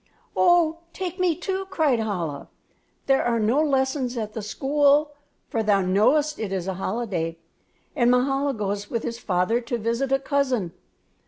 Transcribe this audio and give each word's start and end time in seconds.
"Oh, 0.35 0.79
take 0.93 1.19
me, 1.19 1.35
too," 1.35 1.67
cried 1.69 1.99
Chola. 1.99 2.49
"There 3.05 3.23
are 3.23 3.39
no 3.39 3.61
lessons 3.61 4.17
at 4.17 4.33
the 4.33 4.41
school; 4.41 5.11
for 5.47 5.61
thou 5.61 5.81
knowest 5.81 6.39
it 6.39 6.51
is 6.51 6.67
a 6.67 6.73
holiday, 6.73 7.37
and 7.95 8.09
Mahala 8.09 8.55
goes 8.55 8.89
with 8.89 9.03
his 9.03 9.19
father 9.19 9.61
to 9.61 9.77
visit 9.77 10.11
a 10.11 10.17
cousin. 10.17 10.73